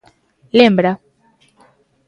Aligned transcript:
¿Lembra? 0.59 0.91